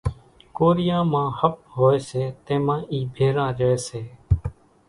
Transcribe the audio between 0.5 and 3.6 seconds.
ڪوريان مان ۿپ هوئيَ سي تيمان اِي ڀيران